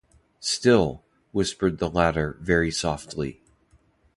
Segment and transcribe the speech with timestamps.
[0.39, 3.43] “Still!” whispered the latter very softly.